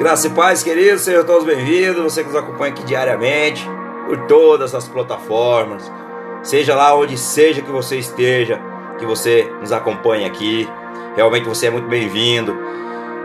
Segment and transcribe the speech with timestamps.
[0.00, 2.02] Graça e paz, queridos, sejam todos bem-vindos.
[2.02, 3.68] Você que nos acompanha aqui diariamente,
[4.06, 5.92] por todas as plataformas,
[6.42, 8.58] seja lá onde seja que você esteja,
[8.98, 10.66] que você nos acompanhe aqui.
[11.14, 12.56] Realmente você é muito bem-vindo.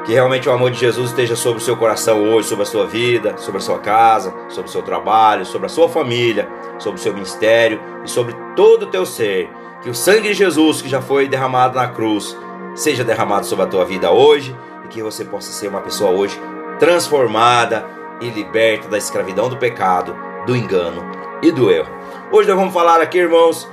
[0.04, 2.86] Que realmente o amor de Jesus esteja sobre o seu coração hoje, sobre a sua
[2.86, 6.46] vida, sobre a sua casa, sobre o seu trabalho, sobre a sua família,
[6.78, 9.50] sobre o seu ministério e sobre todo o teu ser.
[9.82, 12.38] Que o sangue de Jesus que já foi derramado na cruz
[12.76, 14.54] seja derramado sobre a tua vida hoje
[14.84, 16.38] e que você possa ser uma pessoa hoje
[16.80, 17.86] transformada
[18.22, 20.16] e liberta da escravidão do pecado,
[20.46, 21.04] do engano
[21.42, 21.90] e do erro.
[22.32, 23.70] Hoje nós vamos falar aqui, irmãos,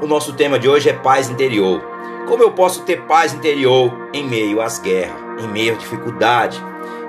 [0.00, 1.82] o nosso tema de hoje é paz interior.
[2.26, 6.62] Como eu posso ter paz interior em meio às guerras, em meio à dificuldade,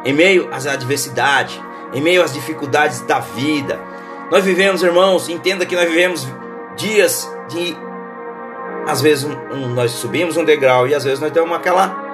[0.06, 1.60] em meio às adversidades,
[1.94, 3.80] em meio às dificuldades da vida?
[4.32, 6.28] Nós vivemos, irmãos, entenda que nós vivemos
[6.76, 7.76] dias de
[8.88, 12.10] às vezes um, nós subimos um degrau e às vezes nós temos aquela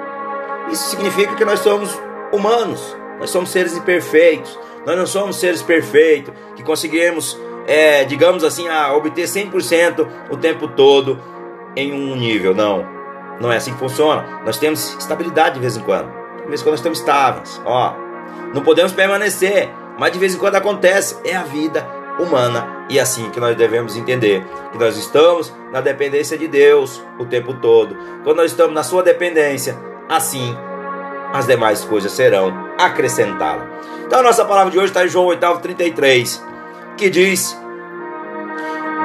[0.71, 1.97] isso significa que nós somos
[2.31, 8.67] humanos, nós somos seres imperfeitos, nós não somos seres perfeitos, que conseguimos, é, digamos assim,
[8.67, 11.19] a obter 100% o tempo todo
[11.75, 12.53] em um nível.
[12.53, 12.85] Não,
[13.39, 14.41] não é assim que funciona.
[14.45, 16.11] Nós temos estabilidade de vez em quando.
[16.43, 17.61] De vez em quando nós estamos estáveis.
[17.65, 17.93] Ó,
[18.53, 21.17] não podemos permanecer, mas de vez em quando acontece.
[21.23, 21.85] É a vida
[22.19, 27.01] humana e é assim que nós devemos entender que nós estamos na dependência de Deus
[27.19, 27.97] o tempo todo.
[28.23, 30.55] Quando nós estamos na sua dependência, assim
[31.35, 33.67] as demais coisas serão acrescentadas.
[34.05, 36.43] Então a nossa palavra de hoje está em João 8, 33,
[36.97, 37.59] que diz: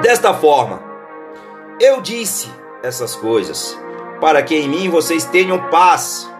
[0.00, 0.80] Desta forma,
[1.80, 2.48] eu disse
[2.82, 3.78] essas coisas,
[4.20, 6.30] para que em mim vocês tenham paz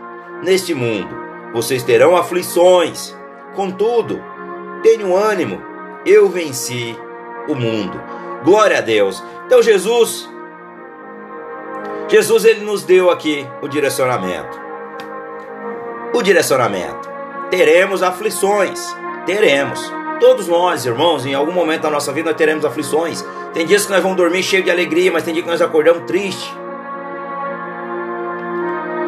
[0.43, 1.19] neste mundo.
[1.53, 3.17] Vocês terão aflições,
[3.55, 4.23] contudo,
[4.83, 5.61] tenham ânimo,
[6.07, 6.97] eu venci
[7.49, 8.01] o mundo.
[8.45, 9.23] Glória a Deus.
[9.47, 10.29] Então Jesus
[12.09, 14.70] Jesus ele nos deu aqui o direcionamento
[16.12, 17.08] o direcionamento.
[17.50, 18.80] Teremos aflições,
[19.27, 19.92] teremos.
[20.19, 23.25] Todos nós, irmãos, em algum momento da nossa vida nós teremos aflições.
[23.53, 26.04] Tem dias que nós vamos dormir cheio de alegria, mas tem dias que nós acordamos
[26.04, 26.53] tristes.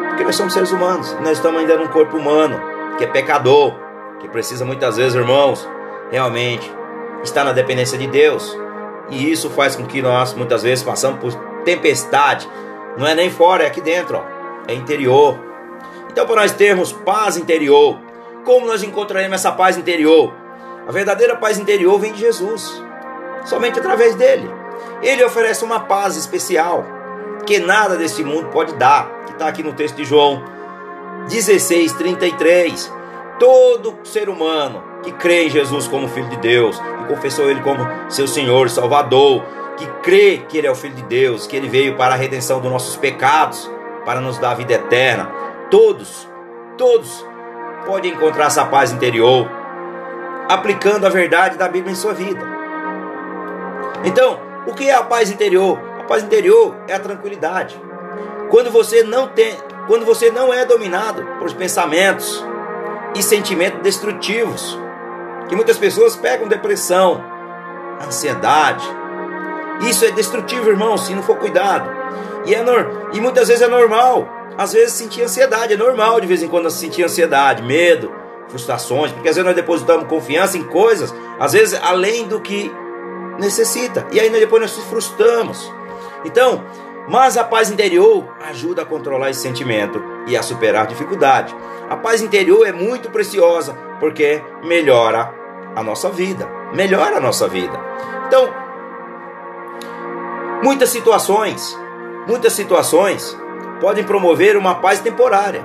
[0.09, 2.59] Porque nós somos seres humanos, nós estamos ainda num corpo humano,
[2.97, 3.73] que é pecador,
[4.19, 5.67] que precisa muitas vezes, irmãos,
[6.11, 6.71] realmente
[7.23, 8.57] estar na dependência de Deus.
[9.09, 12.49] E isso faz com que nós muitas vezes passamos por tempestade.
[12.97, 14.23] Não é nem fora, é aqui dentro, ó.
[14.67, 15.52] é interior.
[16.13, 17.99] Então, para nós termos paz interior,
[18.45, 20.31] como nós encontraremos essa paz interior?
[20.87, 22.83] A verdadeira paz interior vem de Jesus,
[23.45, 24.47] somente através dele.
[25.01, 26.85] Ele oferece uma paz especial
[27.47, 30.43] que nada desse mundo pode dar, que está aqui no texto de João
[31.27, 32.93] 16, 33.
[33.39, 37.83] Todo ser humano que crê em Jesus como Filho de Deus, que confessou Ele como
[38.07, 39.43] seu Senhor, Salvador,
[39.77, 42.61] que crê que Ele é o Filho de Deus, que Ele veio para a redenção
[42.61, 43.67] dos nossos pecados,
[44.05, 45.29] para nos dar a vida eterna,
[45.69, 46.29] Todos,
[46.77, 47.25] todos
[47.85, 49.49] podem encontrar essa paz interior
[50.47, 52.45] aplicando a verdade da Bíblia em sua vida.
[54.03, 55.79] Então, o que é a paz interior?
[55.99, 57.79] A paz interior é a tranquilidade.
[58.49, 59.57] Quando você não tem,
[59.87, 62.43] quando você não é dominado por pensamentos
[63.15, 64.77] e sentimentos destrutivos,
[65.47, 67.23] que muitas pessoas pegam depressão,
[68.05, 68.85] ansiedade.
[69.81, 71.89] Isso é destrutivo, irmão, se não for cuidado.
[72.45, 72.63] E, é,
[73.13, 74.27] e muitas vezes é normal
[74.57, 78.11] às vezes sentir ansiedade, é normal de vez em quando sentir ansiedade, medo,
[78.47, 82.71] frustrações, porque às vezes nós depositamos confiança em coisas, às vezes além do que
[83.39, 85.71] necessita, e aí depois nós nos frustramos.
[86.23, 86.63] Então,
[87.07, 91.53] mas a paz interior ajuda a controlar esse sentimento e a superar a dificuldade.
[91.89, 95.33] A paz interior é muito preciosa porque melhora
[95.75, 97.77] a nossa vida, melhora a nossa vida.
[98.27, 98.53] Então,
[100.63, 101.77] muitas situações,
[102.27, 103.37] muitas situações
[103.83, 105.61] podem promover uma paz temporária,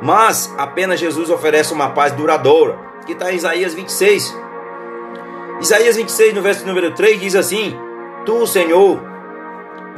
[0.00, 4.34] mas apenas Jesus oferece uma paz duradoura, que está em Isaías 26.
[5.60, 7.78] Isaías 26, no verso número 3, diz assim:
[8.24, 9.02] Tu, Senhor,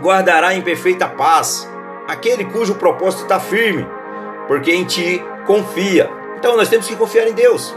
[0.01, 1.71] guardará em perfeita paz
[2.09, 3.87] aquele cujo propósito está firme,
[4.49, 6.11] porque em ti confia.
[6.39, 7.73] Então nós temos que confiar em Deus,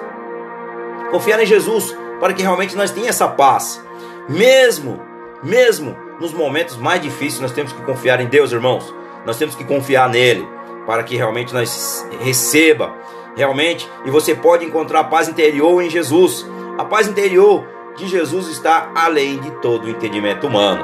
[1.11, 3.79] confiar em Jesus, para que realmente nós tenhamos essa paz,
[4.27, 4.99] mesmo,
[5.43, 9.02] mesmo nos momentos mais difíceis, nós temos que confiar em Deus, irmãos.
[9.25, 10.47] Nós temos que confiar nele
[10.85, 12.93] para que realmente nós receba
[13.35, 16.49] realmente e você pode encontrar paz interior em Jesus.
[16.77, 17.65] A paz interior
[17.95, 20.83] de Jesus está além de todo o entendimento humano.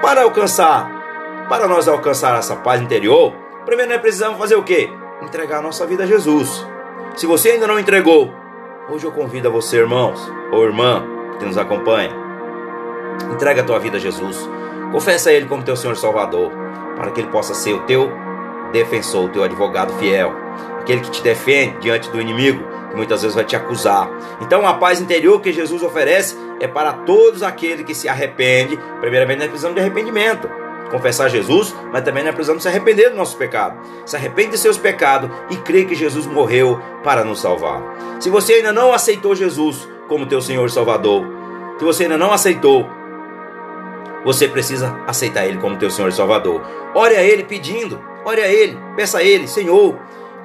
[0.00, 3.32] Para alcançar, para nós alcançar essa paz interior,
[3.64, 4.90] primeiro nós precisamos fazer o quê?
[5.22, 6.66] Entregar a nossa vida a Jesus.
[7.16, 8.32] Se você ainda não entregou,
[8.88, 10.20] hoje eu convido a você, irmãos
[10.52, 11.04] ou irmã
[11.38, 12.10] que nos acompanha,
[13.32, 14.48] entrega a tua vida a Jesus.
[14.92, 16.63] Confessa a Ele como teu Senhor Salvador
[16.96, 18.10] para que ele possa ser o teu
[18.72, 20.32] defensor, o teu advogado fiel,
[20.80, 24.10] aquele que te defende diante do inimigo, que muitas vezes vai te acusar.
[24.40, 28.78] Então a paz interior que Jesus oferece é para todos aqueles que se arrependem.
[29.00, 30.48] Primeiramente nós precisamos de arrependimento.
[30.90, 33.78] Confessar Jesus, mas também nós precisamos se arrepender do nosso pecado.
[34.06, 37.82] Se arrepende de seus pecados e crê que Jesus morreu para nos salvar.
[38.20, 41.26] Se você ainda não aceitou Jesus como teu Senhor e Salvador,
[41.78, 42.86] se você ainda não aceitou,
[44.24, 46.62] você precisa aceitar Ele como teu Senhor e Salvador.
[46.94, 49.98] Ore a Ele pedindo, ore a Ele, peça a Ele, Senhor,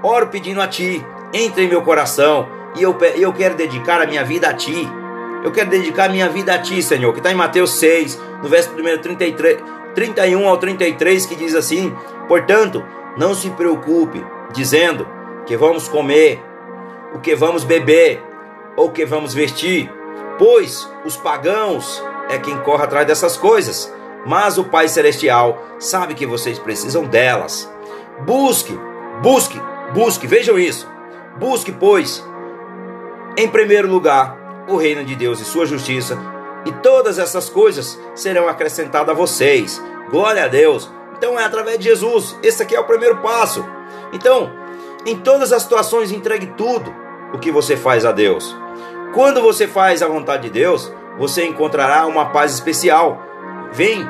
[0.04, 4.24] oro pedindo a Ti, entre em meu coração e eu, eu quero dedicar a minha
[4.24, 4.88] vida a Ti.
[5.44, 8.50] Eu quero dedicar a minha vida a Ti, Senhor, que está em Mateus 6, no
[8.50, 9.58] verso 1, 33,
[9.96, 11.96] 31 ao 33, que diz assim:
[12.28, 12.84] Portanto,
[13.18, 14.24] não se preocupe,
[14.54, 15.08] dizendo
[15.46, 16.44] que vamos comer,
[17.14, 18.22] o que vamos beber,
[18.76, 19.92] ou que vamos vestir,
[20.38, 23.92] pois os pagãos é quem corre atrás dessas coisas,
[24.26, 27.70] mas o Pai Celestial sabe que vocês precisam delas.
[28.26, 28.80] Busque,
[29.22, 29.60] busque,
[29.94, 30.88] busque, vejam isso.
[31.38, 32.24] Busque, pois,
[33.36, 36.18] em primeiro lugar, o reino de Deus e sua justiça,
[36.66, 39.82] e todas essas coisas serão acrescentadas a vocês.
[40.12, 40.92] Glória a Deus.
[41.18, 42.38] Então é através de Jesus.
[42.44, 43.66] Esse aqui é o primeiro passo.
[44.12, 44.52] Então,
[45.06, 46.94] em todas as situações, entregue tudo
[47.34, 48.56] o que você faz a Deus.
[49.14, 53.22] Quando você faz a vontade de Deus, você encontrará uma paz especial.
[53.72, 54.08] Vem,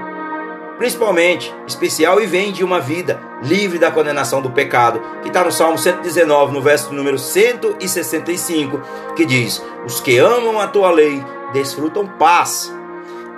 [0.77, 5.51] principalmente, especial e vem de uma vida livre da condenação do pecado, que está no
[5.51, 8.79] Salmo 119, no verso número 165,
[9.15, 11.21] que diz: Os que amam a tua lei
[11.51, 12.73] desfrutam paz,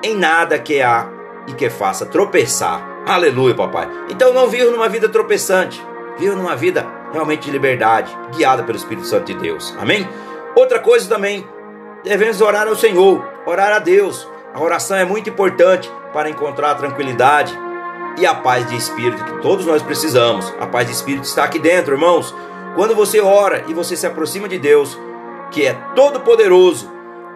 [0.04, 1.08] em nada que há
[1.48, 2.88] e que faça tropeçar.
[3.06, 3.90] Aleluia, papai.
[4.10, 5.84] Então não viva numa vida tropeçante,
[6.20, 9.76] viva numa vida realmente de liberdade, guiada pelo Espírito Santo de Deus.
[9.80, 10.08] Amém?
[10.56, 11.48] Outra coisa também,
[12.04, 14.28] devemos orar ao Senhor, orar a Deus.
[14.54, 17.58] A oração é muito importante para encontrar a tranquilidade
[18.18, 20.54] e a paz de espírito que todos nós precisamos.
[20.60, 22.36] A paz de espírito está aqui dentro, irmãos.
[22.76, 24.98] Quando você ora e você se aproxima de Deus,
[25.52, 26.92] que é todo poderoso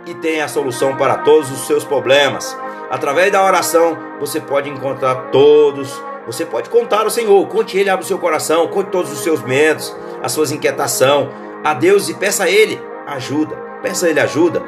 [0.05, 2.57] e tem a solução para todos os seus problemas,
[2.89, 8.03] através da oração você pode encontrar todos você pode contar ao Senhor, conte Ele, abre
[8.03, 11.29] o seu coração, conte todos os seus medos, as suas inquietações
[11.63, 14.63] a Deus e peça a Ele ajuda peça a Ele ajuda.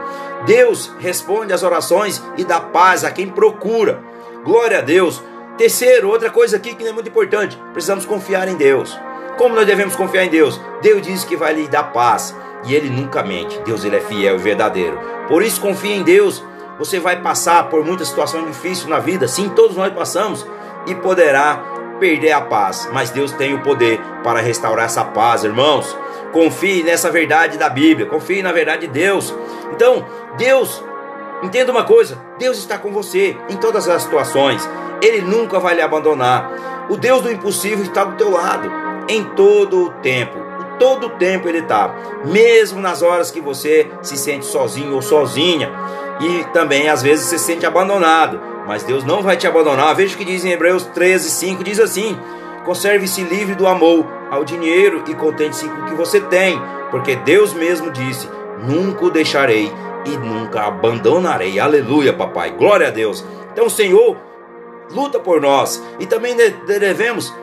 [0.45, 3.99] Deus responde às orações e dá paz a quem procura.
[4.45, 5.23] Glória a Deus.
[5.57, 8.97] Terceiro, outra coisa aqui que é muito importante: precisamos confiar em Deus.
[9.35, 10.61] Como nós devemos confiar em Deus?
[10.83, 12.35] Deus diz que vai lhe dar paz
[12.65, 13.59] e Ele nunca mente.
[13.65, 14.99] Deus ele é fiel e verdadeiro.
[15.27, 16.43] Por isso confie em Deus.
[16.77, 20.45] Você vai passar por muitas situações difíceis na vida, sim, todos nós passamos
[20.85, 21.55] e poderá
[21.99, 25.97] perder a paz, mas Deus tem o poder para restaurar essa paz, irmãos.
[26.31, 29.33] Confie nessa verdade da Bíblia, confie na verdade de Deus.
[29.71, 30.05] Então,
[30.37, 30.83] Deus,
[31.41, 34.67] entenda uma coisa: Deus está com você em todas as situações,
[35.01, 36.87] Ele nunca vai lhe abandonar.
[36.89, 38.71] O Deus do impossível está do teu lado
[39.09, 40.45] em todo o tempo.
[40.79, 41.93] Todo o tempo Ele está,
[42.25, 45.71] mesmo nas horas que você se sente sozinho ou sozinha,
[46.19, 49.95] e também às vezes se sente abandonado, mas Deus não vai te abandonar.
[49.95, 52.17] Veja o que diz em Hebreus 13, 5: diz assim:
[52.63, 56.59] Conserve-se livre do amor ao dinheiro e contente-se com o que você tem,
[56.91, 58.29] porque Deus mesmo disse:
[58.59, 59.71] Nunca o deixarei
[60.05, 61.59] e nunca abandonarei.
[61.59, 62.51] Aleluia, papai.
[62.51, 63.25] Glória a Deus.
[63.51, 64.17] Então, Senhor
[64.91, 67.33] luta por nós e também devemos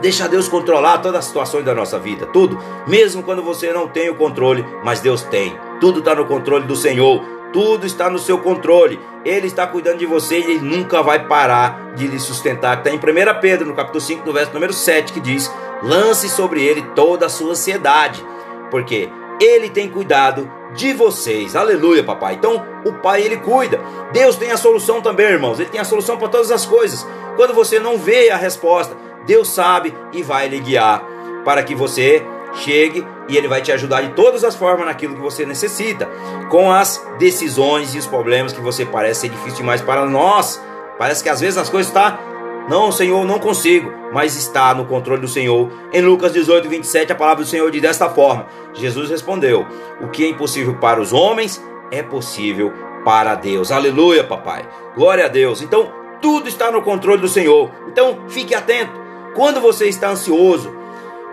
[0.00, 4.10] deixar Deus controlar todas as situações da nossa vida, tudo, mesmo quando você não tem
[4.10, 5.56] o controle, mas Deus tem.
[5.80, 7.22] Tudo está no controle do Senhor.
[7.52, 8.98] Tudo está no seu controle.
[9.24, 12.78] Ele está cuidando de você e ele nunca vai parar de lhe sustentar.
[12.78, 13.00] Está em 1
[13.40, 15.48] Pedro, no capítulo 5, no verso número 7, que diz:
[15.82, 18.24] Lance sobre ele toda a sua ansiedade,
[18.70, 21.54] porque ele tem cuidado de vocês.
[21.54, 22.34] Aleluia, papai.
[22.34, 23.80] Então, o pai ele cuida.
[24.12, 25.58] Deus tem a solução também, irmãos.
[25.60, 27.06] Ele tem a solução para todas as coisas.
[27.36, 31.04] Quando você não vê a resposta, Deus sabe e vai lhe guiar
[31.44, 35.20] para que você chegue e ele vai te ajudar de todas as formas naquilo que
[35.20, 36.08] você necessita,
[36.50, 40.60] com as decisões e os problemas que você parece ser difícil demais para nós.
[40.98, 42.18] Parece que às vezes as coisas estão, tá,
[42.68, 45.70] não, Senhor, não consigo, mas está no controle do Senhor.
[45.92, 49.66] Em Lucas 18, 27, a palavra do Senhor diz desta forma: Jesus respondeu:
[50.00, 52.72] O que é impossível para os homens é possível
[53.04, 53.70] para Deus.
[53.70, 54.66] Aleluia, papai.
[54.96, 55.60] Glória a Deus.
[55.60, 55.92] Então,
[56.22, 57.70] tudo está no controle do Senhor.
[57.86, 58.92] Então, fique atento.
[59.34, 60.74] Quando você está ansioso,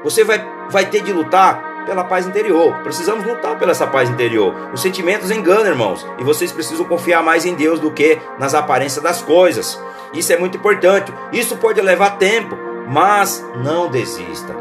[0.03, 2.77] você vai, vai ter de lutar pela paz interior.
[2.83, 4.53] Precisamos lutar pela essa paz interior.
[4.73, 9.03] Os sentimentos enganam, irmãos, e vocês precisam confiar mais em Deus do que nas aparências
[9.03, 9.79] das coisas.
[10.13, 11.13] Isso é muito importante.
[11.31, 12.57] Isso pode levar tempo,
[12.87, 14.55] mas não desista.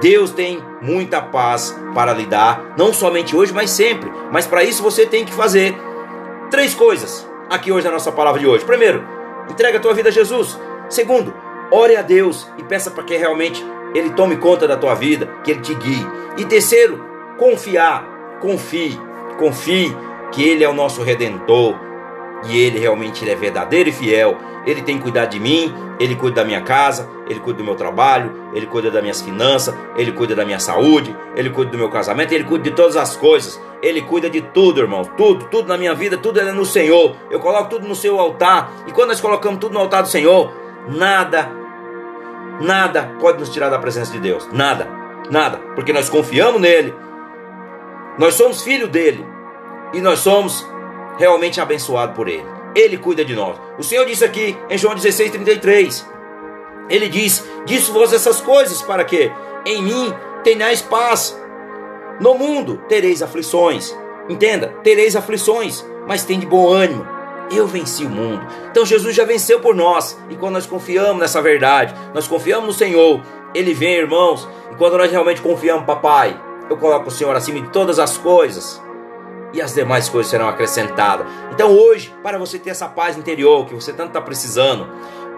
[0.00, 4.12] Deus tem muita paz para lhe dar, não somente hoje, mas sempre.
[4.30, 5.76] Mas para isso você tem que fazer
[6.50, 8.64] três coisas aqui hoje na nossa palavra de hoje.
[8.64, 9.04] Primeiro,
[9.48, 10.58] entrega a tua vida a Jesus.
[10.88, 11.32] Segundo,
[11.70, 13.64] ore a Deus e peça para que realmente
[13.94, 16.06] ele tome conta da tua vida, que Ele te guie.
[16.36, 17.04] E terceiro,
[17.38, 18.98] confiar, confie,
[19.38, 19.94] confie
[20.30, 21.78] que Ele é o nosso redentor
[22.46, 24.36] e Ele realmente ele é verdadeiro e fiel.
[24.64, 28.32] Ele tem cuidado de mim, Ele cuida da minha casa, Ele cuida do meu trabalho,
[28.54, 32.32] Ele cuida das minhas finanças, Ele cuida da minha saúde, Ele cuida do meu casamento,
[32.32, 33.60] Ele cuida de todas as coisas.
[33.82, 35.02] Ele cuida de tudo, irmão.
[35.16, 37.16] Tudo, tudo na minha vida, tudo é no Senhor.
[37.28, 38.70] Eu coloco tudo no seu altar.
[38.86, 40.52] E quando nós colocamos tudo no altar do Senhor,
[40.88, 41.50] nada,
[42.60, 44.48] nada pode nos tirar da presença de Deus.
[44.52, 45.58] Nada, nada.
[45.74, 46.94] Porque nós confiamos nele.
[48.18, 49.24] Nós somos filhos dele.
[49.92, 50.66] E nós somos
[51.18, 52.46] realmente abençoados por ele.
[52.74, 53.56] Ele cuida de nós.
[53.78, 56.06] O Senhor disse aqui em João 16, 33.
[56.88, 59.30] Ele diz: Disse-vos essas coisas para que
[59.66, 61.38] em mim tenhais paz.
[62.20, 63.96] No mundo tereis aflições.
[64.28, 67.06] Entenda, tereis aflições, mas tem de bom ânimo.
[67.50, 68.46] Eu venci o mundo.
[68.70, 70.18] Então Jesus já venceu por nós.
[70.30, 73.20] E quando nós confiamos nessa verdade, nós confiamos no Senhor,
[73.54, 74.48] Ele vem, irmãos.
[74.70, 78.82] E quando nós realmente confiamos, papai, eu coloco o Senhor acima de todas as coisas
[79.52, 81.26] e as demais coisas serão acrescentadas.
[81.52, 84.88] Então hoje, para você ter essa paz interior que você tanto está precisando,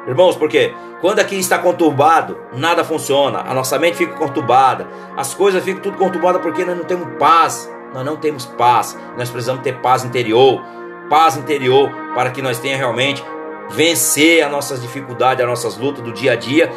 [0.06, 5.62] irmãos, porque quando aqui está conturbado, nada funciona, a nossa mente fica conturbada, as coisas
[5.64, 9.80] ficam tudo conturbadas porque nós não temos paz, nós não temos paz, nós precisamos ter
[9.80, 10.62] paz interior,
[11.10, 13.24] paz interior para que nós tenhamos realmente
[13.70, 16.70] vencer as nossas dificuldades, as nossas lutas do dia a dia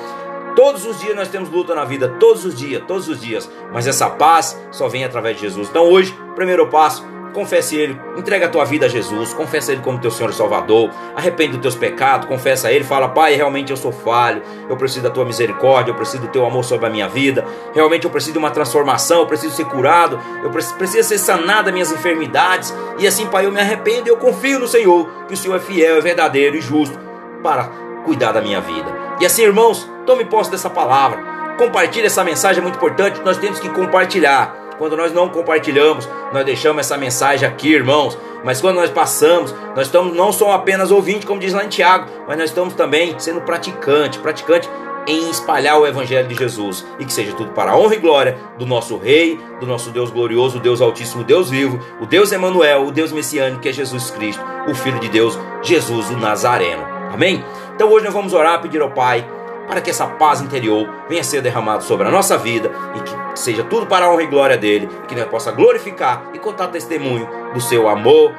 [0.58, 3.48] Todos os dias nós temos luta na vida, todos os dias, todos os dias.
[3.72, 5.70] Mas essa paz só vem através de Jesus.
[5.70, 10.00] Então hoje, primeiro passo, confesse Ele, entrega a tua vida a Jesus, confessa Ele como
[10.00, 13.78] teu Senhor e Salvador, arrepende dos teus pecados, confessa a Ele, fala, Pai, realmente eu
[13.78, 17.08] sou falho, eu preciso da tua misericórdia, eu preciso do teu amor sobre a minha
[17.08, 17.46] vida,
[17.76, 21.92] realmente eu preciso de uma transformação, eu preciso ser curado, eu preciso ser sanado minhas
[21.92, 25.56] enfermidades, e assim, Pai, eu me arrependo e eu confio no Senhor, que o Senhor
[25.56, 26.98] é fiel, é verdadeiro e justo
[27.44, 28.90] para cuidar da minha vida.
[29.20, 31.22] E assim, irmãos, tome posse dessa palavra,
[31.58, 34.56] compartilhe essa mensagem, é muito importante, nós temos que compartilhar.
[34.78, 38.18] Quando nós não compartilhamos, nós deixamos essa mensagem aqui, irmãos.
[38.44, 42.08] Mas quando nós passamos, nós estamos não só apenas ouvinte, como diz lá em Tiago,
[42.28, 44.70] mas nós estamos também sendo praticante, praticante
[45.08, 48.38] em espalhar o evangelho de Jesus e que seja tudo para a honra e glória
[48.60, 52.92] do nosso rei, do nosso Deus glorioso, Deus altíssimo, Deus vivo, o Deus Emanuel, o
[52.92, 56.86] Deus messiânico que é Jesus Cristo, o filho de Deus, Jesus o Nazareno.
[57.12, 57.44] Amém?
[57.78, 59.24] Então hoje nós vamos orar, pedir ao Pai
[59.68, 63.40] para que essa paz interior venha a ser derramada sobre a nossa vida e que
[63.40, 67.30] seja tudo para a honra e glória dele, que nós possa glorificar e contar testemunho
[67.54, 68.34] do seu amor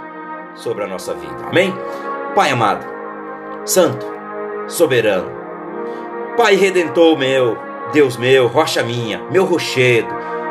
[0.56, 1.36] sobre a nossa vida.
[1.46, 1.72] Amém?
[2.34, 2.84] Pai amado,
[3.64, 4.04] santo,
[4.66, 5.30] soberano,
[6.36, 7.56] Pai redentor meu,
[7.92, 10.08] Deus meu, rocha minha, meu rochedo,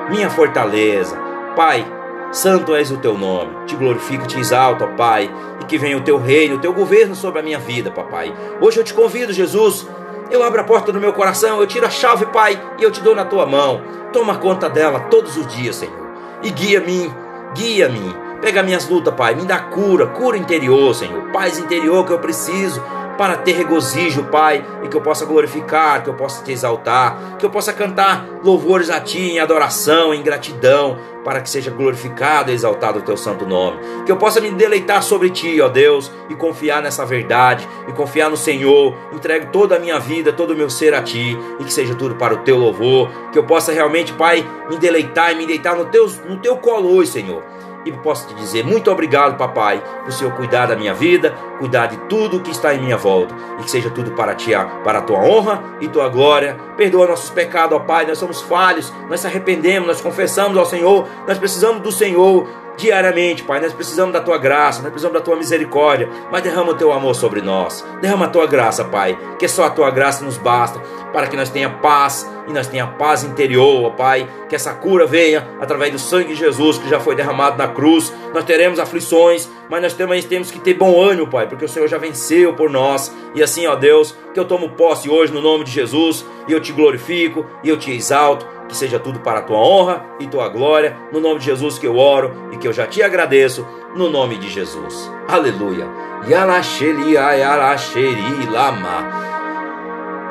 [0.09, 1.17] minha fortaleza,
[1.57, 1.85] Pai,
[2.31, 3.65] santo és o teu nome.
[3.65, 5.29] Te glorifico, te exalto, ó Pai,
[5.61, 8.33] e que venha o teu reino, o teu governo sobre a minha vida, papai.
[8.61, 9.87] Hoje eu te convido, Jesus,
[10.29, 13.01] eu abro a porta do meu coração, eu tiro a chave, Pai, e eu te
[13.01, 13.81] dou na tua mão.
[14.11, 16.07] Toma conta dela todos os dias, Senhor.
[16.43, 17.11] E guia-me,
[17.55, 18.15] guia-me.
[18.41, 19.35] Pega minhas lutas, Pai.
[19.35, 21.31] Me dá cura, cura interior, Senhor.
[21.31, 22.83] Paz interior que eu preciso
[23.17, 27.45] para ter regozijo, Pai, e que eu possa glorificar, que eu possa te exaltar, que
[27.45, 32.53] eu possa cantar louvores a Ti em adoração, em gratidão, para que seja glorificado e
[32.53, 33.77] exaltado o Teu santo nome.
[34.05, 38.29] Que eu possa me deleitar sobre Ti, ó Deus, e confiar nessa verdade, e confiar
[38.29, 38.95] no Senhor.
[39.11, 42.15] Entrego toda a minha vida, todo o meu ser a Ti, e que seja tudo
[42.15, 43.09] para o Teu louvor.
[43.33, 46.95] Que eu possa realmente, Pai, me deleitar e me deitar no Teu, no teu colo
[46.95, 47.43] hoje, Senhor
[47.87, 51.97] e posso te dizer muito obrigado, papai, por Senhor cuidar da minha vida, cuidar de
[52.09, 54.51] tudo que está em minha volta e que seja tudo para ti,
[54.83, 56.57] para a tua honra e tua glória.
[56.75, 61.07] Perdoa nossos pecados, ó Pai, nós somos falhos, nós se arrependemos, nós confessamos ao Senhor,
[61.27, 62.47] nós precisamos do Senhor
[62.77, 63.59] diariamente, Pai.
[63.59, 67.15] Nós precisamos da tua graça, nós precisamos da tua misericórdia, mas derrama o teu amor
[67.15, 67.83] sobre nós.
[67.99, 70.79] Derrama a tua graça, Pai, que só a tua graça nos basta
[71.11, 74.27] para que nós tenha paz e nós tenha paz interior, Pai.
[74.47, 78.13] Que essa cura venha através do sangue de Jesus que já foi derramado na cruz.
[78.33, 81.87] Nós teremos aflições, mas nós também temos que ter bom ânimo, Pai, porque o Senhor
[81.87, 83.11] já venceu por nós.
[83.33, 86.61] E assim, ó Deus, que eu tomo posse hoje no nome de Jesus e eu
[86.61, 90.49] te glorifico e eu te exalto que seja tudo para a tua honra e tua
[90.49, 94.09] glória, no nome de Jesus que eu oro e que eu já te agradeço, no
[94.09, 95.11] nome de Jesus.
[95.27, 95.87] Aleluia.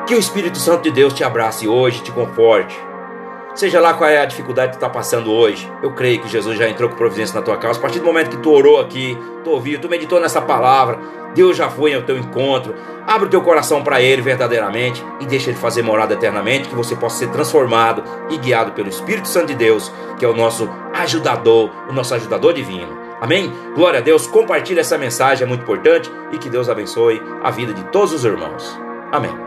[0.05, 2.86] Que o Espírito Santo de Deus te abrace hoje, te conforte.
[3.57, 6.55] Seja lá qual é a dificuldade que tu está passando hoje, eu creio que Jesus
[6.55, 7.79] já entrou com providência na tua causa.
[7.79, 10.99] A partir do momento que tu orou aqui, tu ouviu, tu meditou nessa palavra,
[11.33, 12.75] Deus já foi ao teu encontro.
[13.07, 16.95] Abre o teu coração para Ele verdadeiramente e deixa Ele fazer morada eternamente, que você
[16.95, 21.71] possa ser transformado e guiado pelo Espírito Santo de Deus, que é o nosso ajudador,
[21.89, 22.95] o nosso ajudador divino.
[23.19, 23.51] Amém?
[23.73, 24.27] Glória a Deus.
[24.27, 28.23] Compartilhe essa mensagem, é muito importante e que Deus abençoe a vida de todos os
[28.23, 28.79] irmãos.
[29.11, 29.46] Amém.